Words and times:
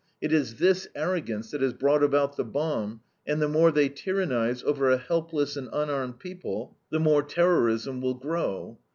It 0.19 0.33
is 0.33 0.55
this 0.57 0.87
arrogance 0.95 1.51
that 1.51 1.61
has 1.61 1.73
brought 1.73 2.01
about 2.01 2.35
the 2.35 2.43
bomb, 2.43 3.01
and 3.27 3.39
the 3.39 3.47
more 3.47 3.71
they 3.71 3.87
tyrannize 3.87 4.63
over 4.63 4.89
a 4.89 4.97
helpless 4.97 5.55
and 5.55 5.69
unarmed 5.71 6.17
people, 6.17 6.75
the 6.89 6.99
more 6.99 7.21
terrorism 7.21 8.01
will 8.01 8.15
grow. 8.15 8.79